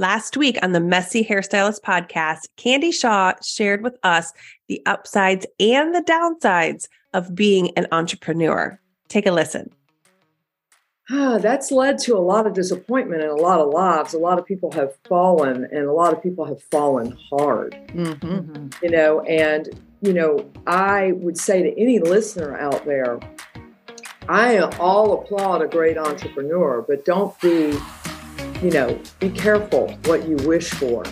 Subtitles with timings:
[0.00, 4.32] Last week on the Messy Hairstylist podcast, Candy Shaw shared with us
[4.66, 8.80] the upsides and the downsides of being an entrepreneur.
[9.08, 9.70] Take a listen.
[11.10, 14.14] Ah, that's led to a lot of disappointment in a lot of lives.
[14.14, 17.72] A lot of people have fallen, and a lot of people have fallen hard.
[17.88, 18.68] Mm-hmm.
[18.82, 19.68] You know, and
[20.00, 23.20] you know, I would say to any listener out there,
[24.30, 27.78] I all applaud a great entrepreneur, but don't be
[28.62, 31.04] you know, be careful what you wish for.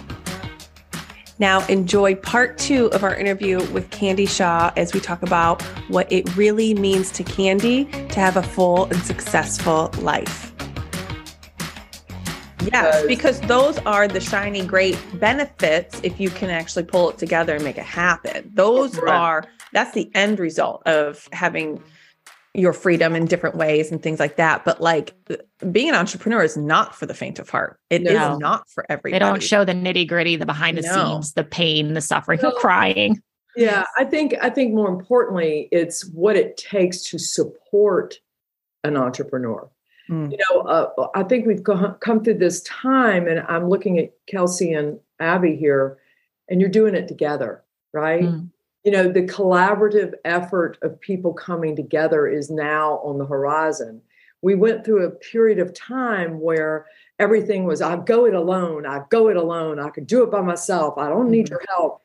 [1.38, 6.10] Now, enjoy part two of our interview with Candy Shaw as we talk about what
[6.12, 10.52] it really means to Candy to have a full and successful life.
[12.72, 17.54] Yes, because those are the shiny, great benefits if you can actually pull it together
[17.54, 18.50] and make it happen.
[18.52, 21.82] Those are, that's the end result of having
[22.58, 24.64] your freedom in different ways and things like that.
[24.64, 25.14] But like
[25.70, 27.78] being an entrepreneur is not for the faint of heart.
[27.90, 28.34] It no.
[28.34, 29.12] is not for everybody.
[29.12, 30.92] They don't show the nitty gritty, the behind the no.
[30.92, 33.22] scenes, the pain, the suffering, the crying.
[33.56, 38.18] Yeah, I think I think more importantly, it's what it takes to support
[38.84, 39.68] an entrepreneur.
[40.10, 40.30] Mm.
[40.30, 44.72] You know, uh, I think we've come through this time, and I'm looking at Kelsey
[44.72, 45.98] and Abby here,
[46.48, 47.62] and you're doing it together,
[47.92, 48.22] right?
[48.22, 48.50] Mm
[48.88, 54.00] you know the collaborative effort of people coming together is now on the horizon.
[54.40, 56.86] We went through a period of time where
[57.18, 60.40] everything was i go it alone i go it alone i could do it by
[60.40, 61.52] myself i don't need mm-hmm.
[61.52, 62.00] your help.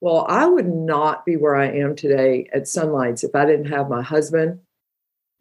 [0.00, 3.90] Well i would not be where i am today at sunlights if i didn't have
[3.90, 4.60] my husband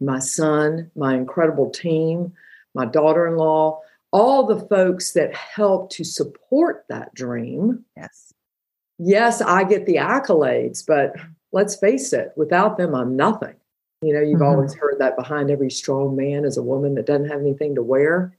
[0.02, 2.34] my son my incredible team
[2.73, 3.80] my daughter-in-law
[4.12, 7.86] all the folks that help to support that dream.
[7.95, 8.34] Yes
[9.02, 11.16] yes, I get the accolades, but
[11.52, 13.56] let's face it, without them, I'm nothing.
[14.02, 14.44] You know, you've mm-hmm.
[14.44, 17.84] always heard that behind every strong man is a woman that doesn't have anything to
[17.84, 18.36] wear.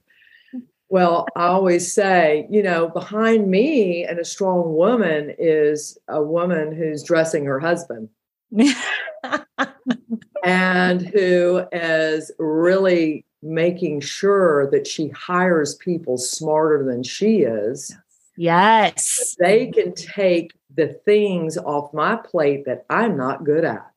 [0.89, 6.71] Well, I always say, you know, behind me and a strong woman is a woman
[6.75, 8.09] who's dressing her husband
[10.43, 17.95] and who is really making sure that she hires people smarter than she is
[18.37, 19.35] Yes.
[19.39, 23.91] They can take the things off my plate that I'm not good at.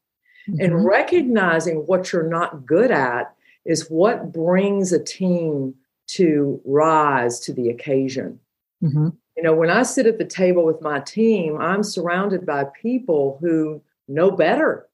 [0.48, 0.60] Mm-hmm.
[0.60, 5.74] And recognizing what you're not good at is what brings a team
[6.08, 8.38] to rise to the occasion.
[8.82, 9.08] Mm-hmm.
[9.36, 13.38] You know, when I sit at the table with my team, I'm surrounded by people
[13.40, 14.88] who know better.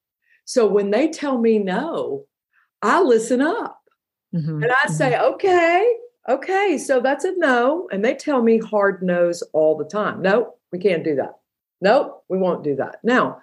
[0.45, 2.25] So when they tell me no,
[2.81, 3.83] I listen up
[4.35, 4.63] mm-hmm.
[4.63, 5.35] and I say, mm-hmm.
[5.35, 5.97] okay,
[6.29, 7.89] okay, so that's a no.
[7.93, 10.23] And they tell me hard no's all the time.
[10.23, 11.39] Nope, we can't do that.
[11.81, 12.97] Nope, we won't do that.
[13.03, 13.41] Now,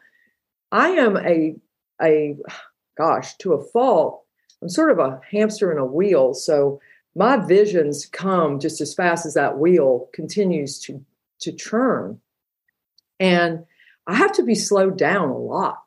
[0.72, 1.56] I am a
[2.01, 2.38] a
[2.97, 4.23] gosh, to a fault,
[4.62, 6.34] I'm sort of a hamster in a wheel.
[6.34, 6.81] So
[7.16, 11.03] my visions come just as fast as that wheel continues to
[11.41, 12.19] to churn.
[13.19, 13.66] And
[14.06, 15.81] I have to be slowed down a lot.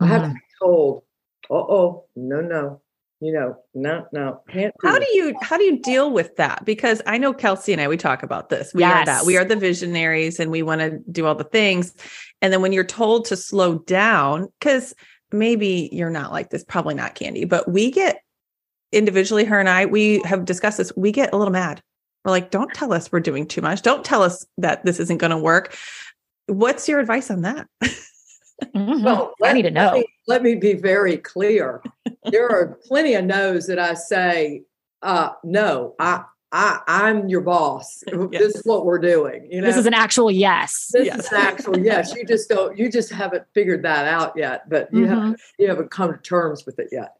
[0.00, 0.04] Mm-hmm.
[0.04, 0.34] I have to mm-hmm.
[0.34, 1.02] be told,
[1.50, 2.80] uh oh, no, no,
[3.20, 4.72] you know, no, no, can't.
[4.80, 6.64] Do how do you how do you deal with that?
[6.64, 8.72] Because I know Kelsey and I we talk about this.
[8.72, 8.94] We yes.
[8.94, 9.26] are that.
[9.26, 11.94] We are the visionaries and we want to do all the things.
[12.40, 14.94] And then when you're told to slow down, because
[15.32, 18.22] maybe you're not like this, probably not candy, but we get
[18.92, 21.82] individually, her and I, we have discussed this, we get a little mad.
[22.24, 23.82] We're like, don't tell us we're doing too much.
[23.82, 25.76] Don't tell us that this isn't going to work.
[26.46, 27.66] What's your advice on that?
[28.62, 29.02] Mm-hmm.
[29.02, 29.86] Well, let, I need to know.
[29.86, 31.82] Let me, let me be very clear.
[32.24, 34.62] there are plenty of no's that I say,
[35.02, 38.02] uh, no, I, I, I'm your boss.
[38.30, 38.42] Yes.
[38.42, 39.48] This is what we're doing.
[39.50, 40.90] You know, this is an actual yes.
[40.92, 41.18] This yes.
[41.20, 42.14] is an actual yes.
[42.14, 42.76] You just don't.
[42.76, 44.68] You just haven't figured that out yet.
[44.68, 45.14] But you mm-hmm.
[45.14, 45.40] haven't.
[45.58, 47.14] You haven't come to terms with it yet.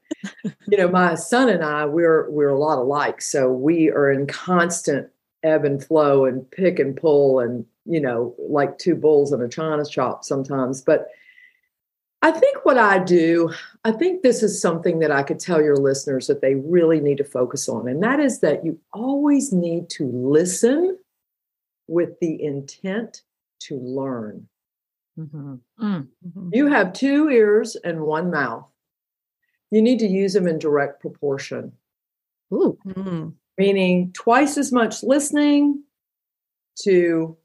[0.66, 3.22] you know, my son and I, we're we're a lot alike.
[3.22, 5.09] So we are in constant
[5.43, 9.48] ebb and flow and pick and pull and you know like two bulls in a
[9.48, 10.82] china shop sometimes.
[10.82, 11.09] But
[12.20, 13.52] I think what I do,
[13.84, 17.18] I think this is something that I could tell your listeners that they really need
[17.18, 17.88] to focus on.
[17.88, 20.98] And that is that you always need to listen
[21.86, 23.22] with the intent
[23.60, 24.48] to learn.
[25.18, 25.54] Mm-hmm.
[25.80, 26.48] Mm-hmm.
[26.53, 28.66] You have two ears and one mouth.
[29.71, 31.72] You need to use them in direct proportion.
[32.53, 32.78] Ooh.
[32.86, 33.28] Mm-hmm.
[33.59, 35.82] Meaning twice as much listening
[36.82, 37.36] to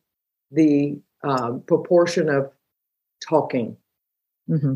[0.52, 2.52] the um, proportion of
[3.28, 3.78] talking.
[4.50, 4.76] Mm-hmm.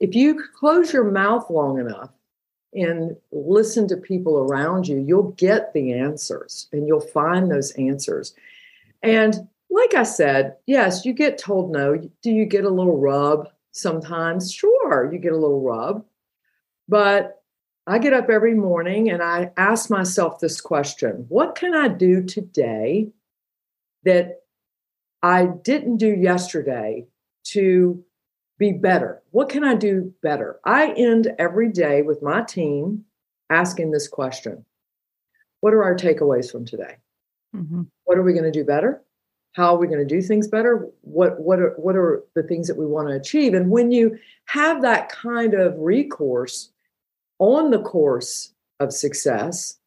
[0.00, 2.10] If you close your mouth long enough
[2.74, 8.34] and listen to people around you, you'll get the answers and you'll find those answers.
[9.02, 11.96] And like I said, yes, you get told no.
[12.22, 14.52] Do you get a little rub sometimes?
[14.52, 16.04] Sure, you get a little rub.
[16.88, 17.42] But
[17.86, 22.22] I get up every morning and I ask myself this question What can I do
[22.22, 23.10] today
[24.04, 24.42] that
[25.22, 27.06] I didn't do yesterday
[27.48, 28.04] to
[28.58, 29.22] be better?
[29.30, 30.58] What can I do better?
[30.64, 33.04] I end every day with my team
[33.50, 34.64] asking this question
[35.60, 36.96] What are our takeaways from today?
[37.54, 37.82] Mm-hmm.
[38.04, 39.02] What are we going to do better?
[39.52, 40.88] How are we going to do things better?
[41.02, 43.54] What what are what are the things that we want to achieve?
[43.54, 46.70] And when you have that kind of recourse
[47.38, 49.78] on the course of success,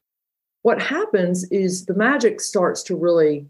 [0.64, 3.48] what happens is the magic starts to really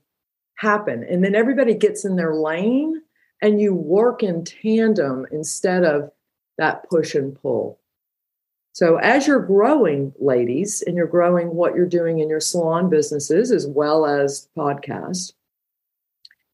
[0.56, 1.06] happen.
[1.10, 3.01] And then everybody gets in their lane
[3.41, 6.12] and you work in tandem instead of
[6.57, 7.80] that push and pull.
[8.74, 13.51] So, as you're growing, ladies, and you're growing what you're doing in your salon businesses
[13.51, 15.33] as well as podcast,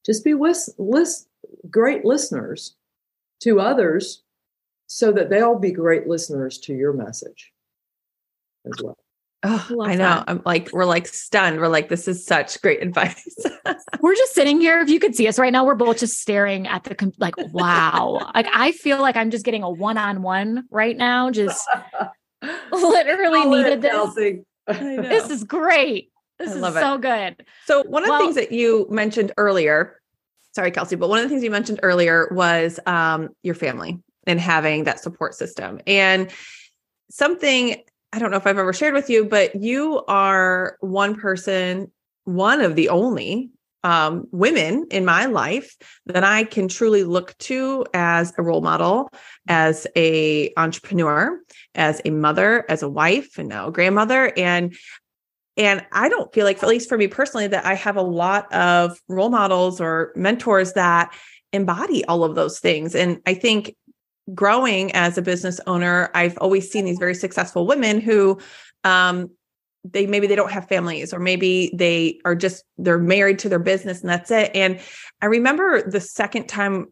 [0.06, 1.28] just be list,
[1.70, 2.76] great listeners
[3.42, 4.24] to others
[4.88, 7.52] so that they'll be great listeners to your message
[8.66, 8.98] as well.
[9.48, 9.98] Oh, I know.
[9.98, 10.24] That.
[10.28, 11.60] I'm like, we're like stunned.
[11.60, 13.38] We're like, this is such great advice.
[14.02, 14.80] we're just sitting here.
[14.80, 18.32] If you could see us right now, we're both just staring at the, like, wow.
[18.36, 21.30] like, I feel like I'm just getting a one on one right now.
[21.30, 21.68] Just
[22.72, 24.16] literally needed this.
[24.68, 26.12] This is great.
[26.40, 27.02] This is so it.
[27.02, 27.46] good.
[27.66, 30.02] So, one of well, the things that you mentioned earlier,
[30.54, 34.40] sorry, Kelsey, but one of the things you mentioned earlier was um, your family and
[34.40, 35.80] having that support system.
[35.86, 36.32] And
[37.10, 37.84] something
[38.16, 41.92] I don't know if I've ever shared with you, but you are one person,
[42.24, 43.50] one of the only
[43.84, 45.76] um, women in my life
[46.06, 49.10] that I can truly look to as a role model,
[49.50, 51.42] as a entrepreneur,
[51.76, 54.32] as a mother, as a wife, and now a grandmother.
[54.38, 54.74] And
[55.58, 58.52] and I don't feel like, at least for me personally, that I have a lot
[58.54, 61.14] of role models or mentors that
[61.52, 62.96] embody all of those things.
[62.96, 63.76] And I think
[64.34, 68.40] growing as a business owner, I've always seen these very successful women who
[68.84, 69.30] um,
[69.84, 73.60] they maybe they don't have families or maybe they are just they're married to their
[73.60, 74.52] business and that's it.
[74.56, 74.80] And
[75.22, 76.88] I remember the second time,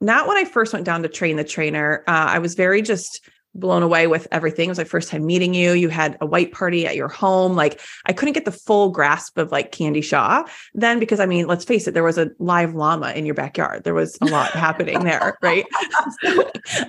[0.00, 3.28] not when I first went down to train the trainer, uh, I was very just
[3.58, 4.66] blown away with everything.
[4.66, 5.72] It was my first time meeting you.
[5.72, 7.54] You had a white party at your home.
[7.54, 10.44] Like I couldn't get the full grasp of like Candy Shaw
[10.74, 13.84] then because I mean, let's face it, there was a live llama in your backyard.
[13.84, 15.64] There was a lot happening there, right?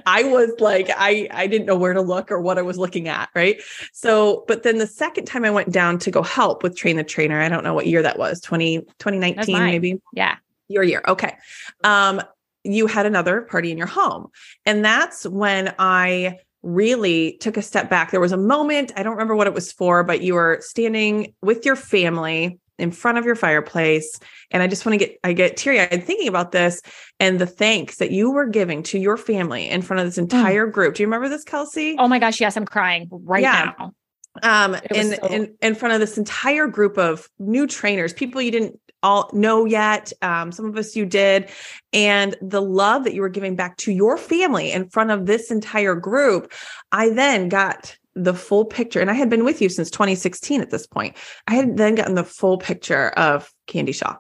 [0.05, 3.07] I was like, I I didn't know where to look or what I was looking
[3.07, 3.61] at, right?
[3.93, 7.03] So, but then the second time I went down to go help with Train the
[7.03, 10.01] Trainer, I don't know what year that was, 20, 2019 maybe.
[10.13, 10.35] Yeah.
[10.67, 11.01] Your year.
[11.07, 11.35] Okay.
[11.83, 12.21] Um,
[12.63, 14.27] you had another party in your home.
[14.65, 18.11] And that's when I really took a step back.
[18.11, 21.33] There was a moment, I don't remember what it was for, but you were standing
[21.41, 24.19] with your family in front of your fireplace.
[24.51, 26.81] And I just want to get, I get teary eyed thinking about this
[27.19, 30.23] and the thanks that you were giving to your family in front of this mm.
[30.23, 30.95] entire group.
[30.95, 31.95] Do you remember this, Kelsey?
[31.97, 32.39] Oh my gosh.
[32.41, 32.57] Yes.
[32.57, 33.71] I'm crying right yeah.
[33.79, 33.93] now.
[34.43, 38.51] Um, in, so- in, in front of this entire group of new trainers, people you
[38.51, 40.11] didn't all know yet.
[40.21, 41.49] Um, some of us you did.
[41.93, 45.49] And the love that you were giving back to your family in front of this
[45.49, 46.51] entire group,
[46.91, 48.99] I then got the full picture.
[48.99, 51.15] And I had been with you since 2016 at this point.
[51.47, 54.17] I had then gotten the full picture of Candy Shaw.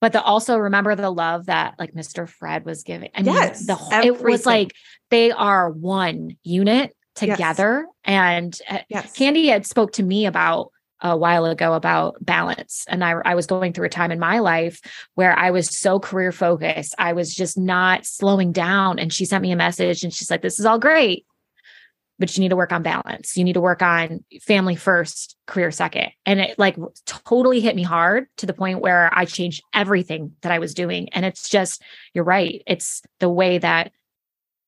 [0.00, 2.28] But the, also remember the love that like Mr.
[2.28, 3.10] Fred was giving.
[3.14, 4.72] I mean, yes, the it was like
[5.10, 7.86] they are one unit together.
[7.86, 7.94] Yes.
[8.04, 9.12] And uh, yes.
[9.12, 10.71] Candy had spoke to me about
[11.02, 12.84] a while ago about balance.
[12.88, 14.80] And I, I was going through a time in my life
[15.14, 16.94] where I was so career focused.
[16.98, 18.98] I was just not slowing down.
[18.98, 21.26] And she sent me a message and she's like, This is all great,
[22.18, 23.36] but you need to work on balance.
[23.36, 26.12] You need to work on family first, career second.
[26.24, 30.52] And it like totally hit me hard to the point where I changed everything that
[30.52, 31.08] I was doing.
[31.12, 31.82] And it's just,
[32.14, 32.62] you're right.
[32.66, 33.92] It's the way that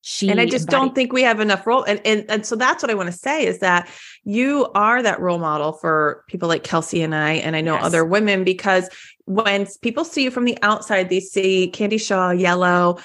[0.07, 0.71] she and i just embodied.
[0.71, 3.17] don't think we have enough role and, and and so that's what i want to
[3.17, 3.89] say is that
[4.25, 7.85] you are that role model for people like kelsey and i and i know yes.
[7.85, 8.91] other women because
[9.25, 12.99] when people see you from the outside they see candy shaw yellow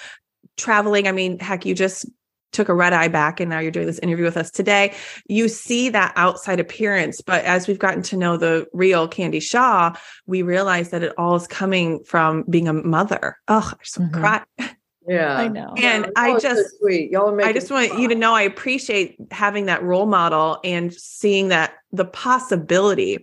[0.57, 2.05] traveling i mean heck you just
[2.51, 4.93] took a red eye back and now you're doing this interview with us today
[5.29, 9.93] you see that outside appearance but as we've gotten to know the real candy shaw
[10.25, 14.19] we realize that it all is coming from being a mother oh i just mm-hmm.
[14.19, 14.43] cry
[15.09, 15.73] Yeah, I know.
[15.75, 17.09] And yeah, I just, so sweet.
[17.09, 17.99] Y'all I just want fun.
[17.99, 23.17] you to know I appreciate having that role model and seeing that the possibility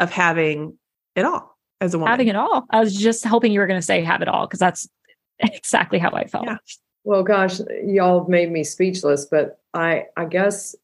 [0.00, 0.76] of having
[1.14, 2.10] it all as a woman.
[2.10, 2.66] Having it all.
[2.70, 4.88] I was just hoping you were going to say have it all because that's
[5.38, 6.46] exactly how I felt.
[6.46, 6.56] Yeah.
[7.04, 10.74] Well, gosh, y'all have made me speechless, but I, I guess,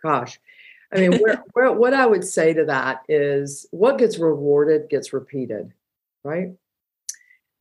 [0.00, 0.38] gosh,
[0.94, 5.12] I mean, where, where, what I would say to that is what gets rewarded gets
[5.12, 5.72] repeated,
[6.22, 6.52] right?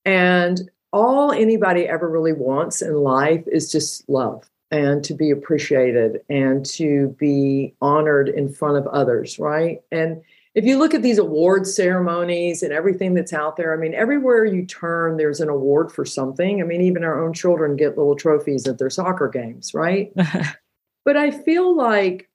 [0.05, 6.21] And all anybody ever really wants in life is just love and to be appreciated
[6.29, 9.81] and to be honored in front of others, right?
[9.91, 10.21] And
[10.53, 14.43] if you look at these award ceremonies and everything that's out there, I mean, everywhere
[14.43, 16.61] you turn, there's an award for something.
[16.61, 20.11] I mean, even our own children get little trophies at their soccer games, right?
[21.05, 22.29] but I feel like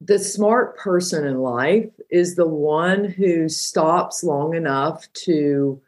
[0.00, 5.80] the smart person in life is the one who stops long enough to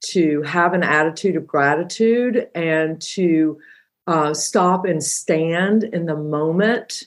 [0.00, 3.58] to have an attitude of gratitude and to
[4.06, 7.04] uh, stop and stand in the moment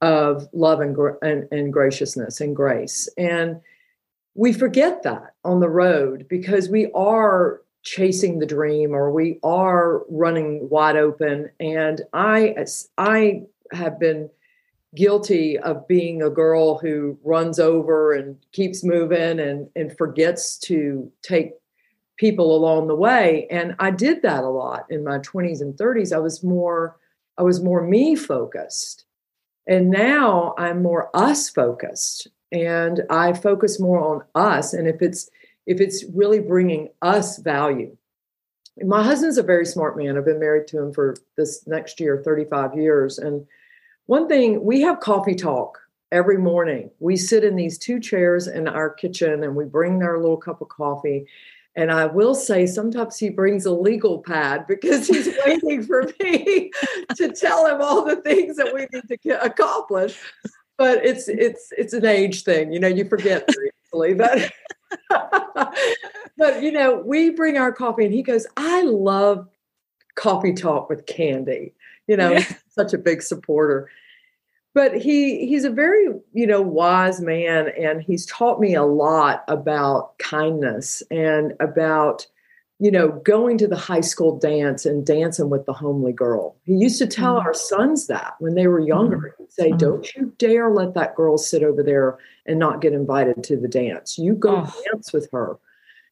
[0.00, 3.08] of love and, and, and graciousness and grace.
[3.16, 3.60] And
[4.34, 10.02] we forget that on the road because we are chasing the dream or we are
[10.08, 11.50] running wide open.
[11.60, 12.56] And I,
[12.96, 13.42] I
[13.72, 14.30] have been
[14.94, 21.10] guilty of being a girl who runs over and keeps moving and, and forgets to
[21.22, 21.52] take
[22.16, 23.46] people along the way.
[23.50, 26.96] And i did that a lot in my 20s and 30s i was more
[27.38, 29.04] i was more me focused.
[29.66, 32.28] And now i'm more us focused.
[32.52, 34.72] And i focus more on us.
[34.74, 35.30] And if it's
[35.66, 37.96] if it's really bringing us value
[38.82, 40.16] my husband's a very smart man.
[40.16, 43.18] I've been married to him for this next year 35 years.
[43.18, 43.46] And
[44.06, 45.78] one thing we have coffee talk
[46.10, 46.90] every morning.
[46.98, 50.60] We sit in these two chairs in our kitchen and we bring our little cup
[50.60, 51.26] of coffee
[51.76, 56.70] and I will say sometimes he brings a legal pad because he's waiting for me
[57.16, 60.18] to tell him all the things that we need to accomplish.
[60.76, 62.88] But it's it's it's an age thing, you know.
[62.88, 63.48] You forget
[63.86, 64.52] easily, but
[66.36, 69.48] but you know, we bring our coffee, and he goes, "I love
[70.16, 71.74] coffee talk with Candy."
[72.06, 72.44] You know, yeah.
[72.68, 73.88] such a big supporter
[74.74, 79.44] but he he's a very you know wise man and he's taught me a lot
[79.48, 82.26] about kindness and about
[82.80, 86.74] you know going to the high school dance and dancing with the homely girl he
[86.74, 87.46] used to tell mm-hmm.
[87.46, 89.42] our sons that when they were younger mm-hmm.
[89.44, 89.78] he'd say mm-hmm.
[89.78, 93.68] don't you dare let that girl sit over there and not get invited to the
[93.68, 94.82] dance you go oh.
[94.92, 95.56] dance with her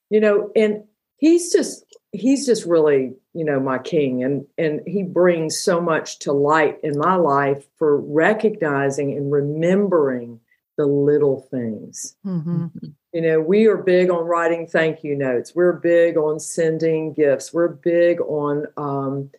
[0.09, 0.83] you know and
[1.23, 6.19] he's just he's just really you know my king and and he brings so much
[6.19, 10.38] to light in my life for recognizing and remembering
[10.79, 12.17] the little things.
[12.26, 12.67] Mm-hmm.
[13.14, 15.55] you know we are big on writing thank you notes.
[15.55, 17.55] We're big on sending gifts.
[17.55, 19.31] We're big on um,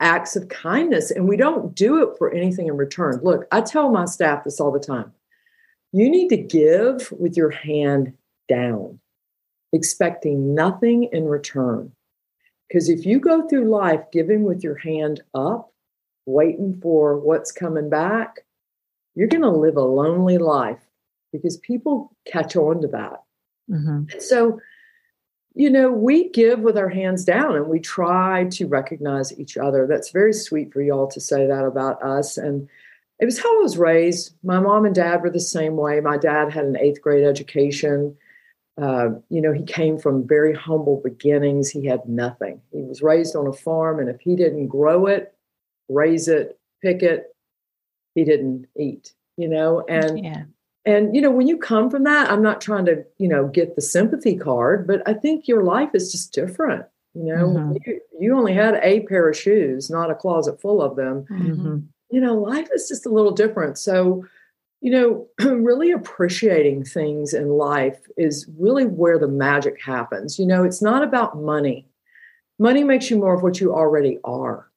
[0.00, 3.20] acts of kindness and we don't do it for anything in return.
[3.22, 5.12] Look i tell my staff this all the time.
[5.92, 8.14] You need to give with your hand
[8.48, 9.00] down
[9.72, 11.92] expecting nothing in return
[12.68, 15.72] because if you go through life giving with your hand up,
[16.26, 18.40] waiting for what's coming back,
[19.14, 20.80] you're going to live a lonely life
[21.32, 23.22] because people catch on to that.
[23.70, 24.18] Mm-hmm.
[24.18, 24.60] So,
[25.54, 29.86] you know, we give with our hands down and we try to recognize each other.
[29.86, 32.36] That's very sweet for y'all to say that about us.
[32.36, 32.68] And
[33.20, 34.34] it was how I was raised.
[34.42, 36.00] My mom and dad were the same way.
[36.00, 38.16] My dad had an eighth grade education.
[38.80, 41.70] Uh, you know, he came from very humble beginnings.
[41.70, 42.60] He had nothing.
[42.72, 45.34] He was raised on a farm, and if he didn't grow it,
[45.88, 47.34] raise it, pick it,
[48.14, 49.12] he didn't eat.
[49.38, 50.44] You know, and yeah.
[50.84, 53.76] and you know, when you come from that, I'm not trying to you know get
[53.76, 56.84] the sympathy card, but I think your life is just different.
[57.14, 57.76] You know, mm-hmm.
[57.86, 61.24] you, you only had a pair of shoes, not a closet full of them.
[61.30, 61.78] Mm-hmm.
[62.10, 63.78] You know, life is just a little different.
[63.78, 64.26] So
[64.80, 70.38] you know, really appreciating things in life is really where the magic happens.
[70.38, 71.88] You know, it's not about money.
[72.58, 74.70] Money makes you more of what you already are.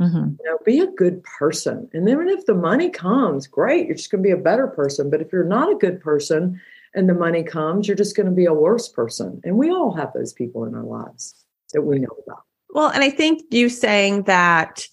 [0.00, 0.36] Mm-hmm.
[0.38, 1.88] You know, be a good person.
[1.92, 5.10] And then if the money comes, great, you're just going to be a better person.
[5.10, 6.60] But if you're not a good person
[6.94, 9.40] and the money comes, you're just going to be a worse person.
[9.44, 11.34] And we all have those people in our lives
[11.72, 12.44] that we know about.
[12.70, 14.86] Well, and I think you saying that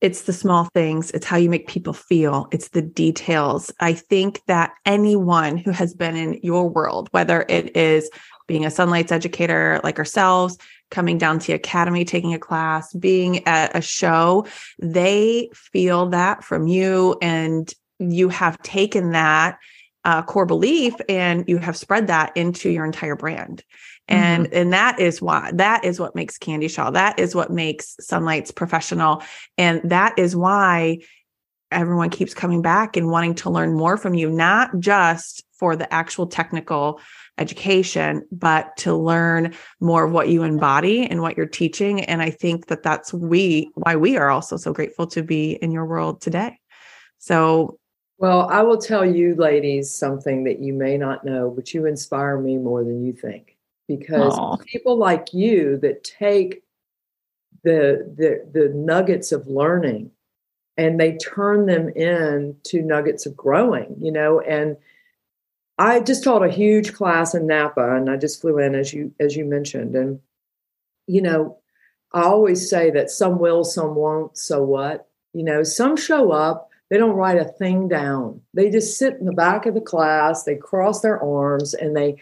[0.00, 1.10] it's the small things.
[1.10, 2.48] It's how you make people feel.
[2.52, 3.72] It's the details.
[3.80, 8.10] I think that anyone who has been in your world, whether it is
[8.46, 10.56] being a sunlights educator like ourselves,
[10.90, 14.46] coming down to the academy, taking a class, being at a show,
[14.80, 17.16] they feel that from you.
[17.20, 19.58] And you have taken that
[20.04, 23.62] uh, core belief and you have spread that into your entire brand
[24.10, 24.56] and mm-hmm.
[24.56, 26.90] and that is why that is what makes candy shaw.
[26.90, 29.22] That is what makes sunlight's professional.
[29.56, 30.98] And that is why
[31.70, 35.92] everyone keeps coming back and wanting to learn more from you not just for the
[35.94, 37.00] actual technical
[37.38, 42.04] education but to learn more of what you embody and what you're teaching.
[42.04, 45.70] And i think that that's we why we are also so grateful to be in
[45.70, 46.58] your world today.
[47.18, 47.78] So
[48.18, 52.38] well i will tell you ladies something that you may not know but you inspire
[52.38, 53.56] me more than you think
[53.98, 54.64] because Aww.
[54.66, 56.62] people like you that take
[57.62, 60.10] the, the the nuggets of learning
[60.78, 64.76] and they turn them into nuggets of growing you know and
[65.80, 69.14] I just taught a huge class in Napa, and I just flew in as you
[69.18, 70.20] as you mentioned, and
[71.06, 71.56] you know,
[72.12, 74.36] I always say that some will, some won't.
[74.36, 75.08] So what?
[75.32, 78.42] You know, some show up, they don't write a thing down.
[78.52, 82.16] They just sit in the back of the class, they cross their arms, and they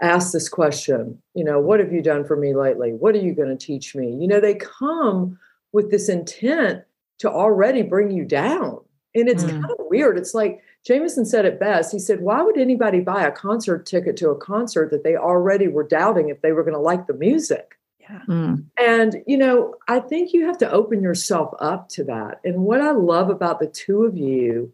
[0.00, 1.20] ask this question.
[1.34, 2.92] You know, what have you done for me lately?
[2.92, 4.14] What are you going to teach me?
[4.14, 5.38] You know, they come
[5.72, 6.84] with this intent
[7.18, 8.80] to already bring you down.
[9.14, 9.50] And it's mm.
[9.50, 10.18] kind of weird.
[10.18, 11.92] It's like Jameson said it best.
[11.92, 15.66] He said, Why would anybody buy a concert ticket to a concert that they already
[15.66, 17.78] were doubting if they were going to like the music?
[18.00, 18.20] Yeah.
[18.28, 18.64] Mm.
[18.78, 22.40] And, you know, I think you have to open yourself up to that.
[22.44, 24.72] And what I love about the two of you,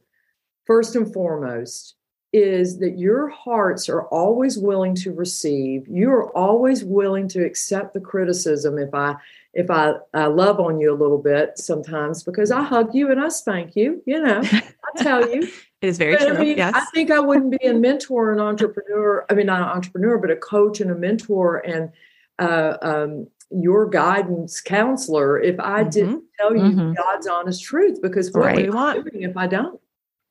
[0.67, 1.97] first and foremost,
[2.35, 5.87] is that your hearts are always willing to receive.
[5.87, 9.15] You are always willing to accept the criticism if I
[9.57, 13.21] if I, I love on you a little bit sometimes because I hug you and
[13.21, 15.43] I spank you, you know, I tell you.
[15.81, 16.37] it is very but, true.
[16.37, 16.73] I mean, yes.
[16.75, 19.25] I think I wouldn't be a mentor, an entrepreneur.
[19.31, 21.93] I mean, not an entrepreneur, but a coach and a mentor and
[22.41, 25.91] uh, um, your guidance counselor if I mm-hmm.
[25.91, 26.93] didn't tell you mm-hmm.
[26.95, 28.57] God's honest truth because what right.
[28.57, 29.81] we want if I don't?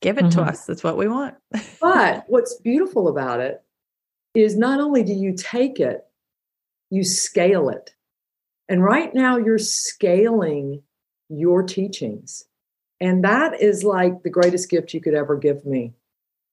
[0.03, 0.41] Give it mm-hmm.
[0.41, 0.65] to us.
[0.65, 1.35] That's what we want.
[1.81, 3.63] but what's beautiful about it
[4.35, 6.05] is not only do you take it,
[6.89, 7.91] you scale it.
[8.67, 10.83] And right now, you're scaling
[11.29, 12.43] your teachings.
[12.99, 15.93] And that is like the greatest gift you could ever give me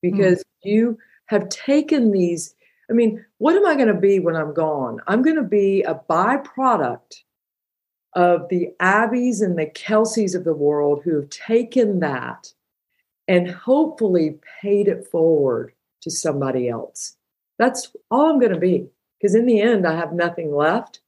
[0.00, 0.44] because mm.
[0.62, 2.54] you have taken these.
[2.88, 5.00] I mean, what am I going to be when I'm gone?
[5.08, 7.16] I'm going to be a byproduct
[8.14, 12.52] of the Abbeys and the Kelseys of the world who have taken that
[13.30, 15.72] and hopefully paid it forward
[16.02, 17.16] to somebody else.
[17.60, 18.88] That's all I'm going to be.
[19.20, 21.00] Because in the end, I have nothing left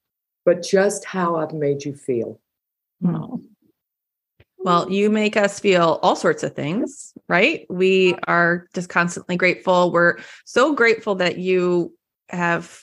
[0.45, 2.39] but just how I've made you feel.
[3.05, 3.43] Oh.
[4.59, 7.67] Well, you make us feel all sorts of things, right?
[7.69, 9.91] We are just constantly grateful.
[9.91, 11.93] We're so grateful that you
[12.29, 12.83] have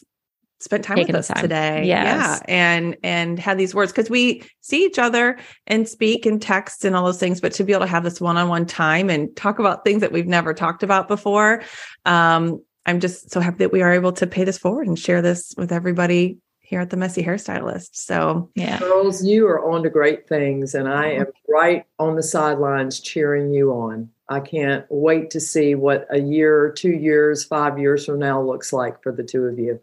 [0.59, 1.41] spent time Taking with us time.
[1.41, 1.83] today.
[1.85, 2.41] Yes.
[2.47, 2.53] Yeah.
[2.53, 6.95] And and had these words because we see each other and speak and text and
[6.95, 9.83] all those things, but to be able to have this one-on-one time and talk about
[9.83, 11.63] things that we've never talked about before.
[12.05, 15.21] Um, I'm just so happy that we are able to pay this forward and share
[15.21, 17.89] this with everybody here at the Messy Hairstylist.
[17.93, 18.79] So, yeah.
[18.79, 23.53] Girls, you are on to great things, and I am right on the sidelines cheering
[23.53, 24.09] you on.
[24.29, 28.71] I can't wait to see what a year, two years, five years from now looks
[28.71, 29.79] like for the two of you.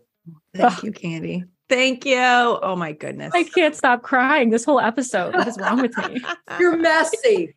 [0.54, 1.44] Thank you, Candy.
[1.68, 2.18] Thank you.
[2.18, 3.32] Oh my goodness.
[3.34, 5.34] I can't stop crying this whole episode.
[5.34, 6.22] What is wrong with me?
[6.60, 7.56] You're messy.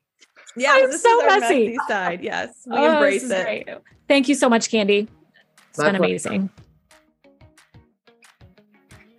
[0.55, 1.67] Yeah, I'm so messy.
[1.67, 1.77] messy.
[1.87, 2.23] side.
[2.23, 3.43] Yes, we oh, embrace it.
[3.43, 3.69] Great.
[4.07, 5.07] Thank you so much, Candy.
[5.69, 6.29] It's my been pleasure.
[6.29, 6.49] amazing.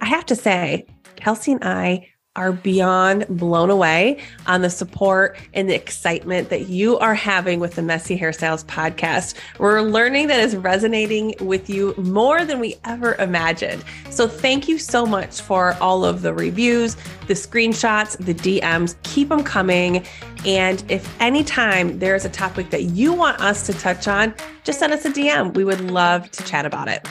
[0.00, 0.86] I have to say,
[1.16, 4.16] Kelsey and I are beyond blown away
[4.46, 9.34] on the support and the excitement that you are having with the Messy Hairstylist podcast.
[9.58, 13.84] We're learning that is resonating with you more than we ever imagined.
[14.10, 16.94] So thank you so much for all of the reviews,
[17.26, 18.94] the screenshots, the DMs.
[19.02, 20.06] Keep them coming.
[20.46, 24.78] And if anytime there is a topic that you want us to touch on, just
[24.78, 25.52] send us a DM.
[25.54, 27.08] We would love to chat about it.